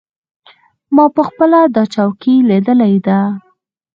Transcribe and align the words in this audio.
ما 0.95 1.05
پخپله 1.15 1.59
دا 1.75 1.83
چوکۍ 1.93 2.35
لیدلې 2.49 2.95
ده. 3.07 3.19